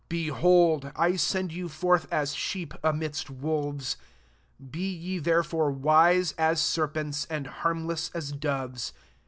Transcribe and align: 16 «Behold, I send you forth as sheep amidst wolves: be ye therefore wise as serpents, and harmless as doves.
16 0.09 0.25
«Behold, 0.25 0.91
I 0.95 1.15
send 1.15 1.53
you 1.53 1.69
forth 1.69 2.07
as 2.11 2.33
sheep 2.33 2.73
amidst 2.83 3.29
wolves: 3.29 3.97
be 4.71 4.89
ye 4.91 5.19
therefore 5.19 5.69
wise 5.69 6.31
as 6.39 6.59
serpents, 6.59 7.25
and 7.25 7.45
harmless 7.45 8.09
as 8.15 8.31
doves. 8.31 8.93